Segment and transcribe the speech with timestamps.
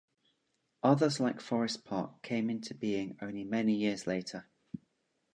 [0.81, 4.49] Others like Forest Park came into being only many years later.